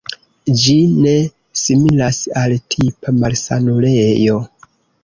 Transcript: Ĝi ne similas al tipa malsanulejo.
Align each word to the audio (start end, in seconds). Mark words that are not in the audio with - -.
Ĝi 0.61 0.77
ne 1.03 1.13
similas 1.65 2.23
al 2.45 2.57
tipa 2.77 3.17
malsanulejo. 3.21 4.43